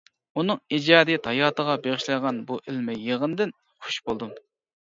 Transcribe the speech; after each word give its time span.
ئۇنىڭ 0.39 0.59
ئىجادىيەت 0.77 1.29
ھاياتىغا 1.31 1.75
بېغىشلانغان 1.83 2.39
بۇ 2.49 2.57
ئىلمىي 2.65 3.07
يىغىندىن 3.11 3.55
خۇش 3.83 4.01
بولدۇم. 4.09 4.35